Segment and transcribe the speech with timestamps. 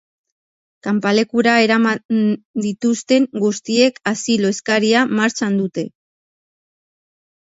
[0.85, 2.23] Kanpalekura eraman
[2.63, 5.89] dituzten guztiek asilo eskaria martxan dute.